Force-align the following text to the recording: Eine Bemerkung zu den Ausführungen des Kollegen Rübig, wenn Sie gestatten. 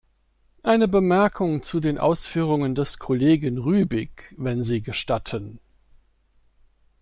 Eine 0.63 0.87
Bemerkung 0.87 1.61
zu 1.61 1.79
den 1.79 1.99
Ausführungen 1.99 2.73
des 2.73 2.97
Kollegen 2.97 3.59
Rübig, 3.59 4.33
wenn 4.35 4.63
Sie 4.63 4.81
gestatten. 4.81 5.59